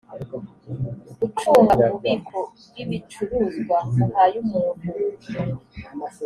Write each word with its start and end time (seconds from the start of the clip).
ucunga 1.25 1.73
ububiko 1.89 2.37
bw 2.67 2.75
ibicuruzwa 2.83 3.77
uhaye 4.03 4.35
umuntu 4.43 4.89